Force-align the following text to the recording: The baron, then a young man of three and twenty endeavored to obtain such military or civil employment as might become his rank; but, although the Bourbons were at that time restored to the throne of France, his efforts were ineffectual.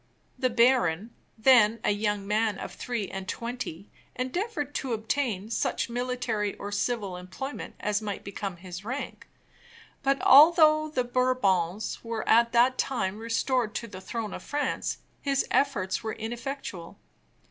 The 0.39 0.49
baron, 0.49 1.13
then 1.37 1.79
a 1.83 1.91
young 1.91 2.25
man 2.25 2.57
of 2.57 2.73
three 2.73 3.07
and 3.09 3.29
twenty 3.29 3.91
endeavored 4.15 4.73
to 4.73 4.93
obtain 4.93 5.51
such 5.51 5.91
military 5.91 6.55
or 6.55 6.71
civil 6.71 7.15
employment 7.17 7.75
as 7.79 8.01
might 8.01 8.23
become 8.23 8.57
his 8.57 8.83
rank; 8.83 9.27
but, 10.01 10.19
although 10.23 10.89
the 10.89 11.03
Bourbons 11.03 12.03
were 12.03 12.27
at 12.27 12.51
that 12.51 12.79
time 12.79 13.19
restored 13.19 13.75
to 13.75 13.87
the 13.87 14.01
throne 14.01 14.33
of 14.33 14.41
France, 14.41 14.97
his 15.21 15.45
efforts 15.51 16.01
were 16.01 16.13
ineffectual. 16.13 16.97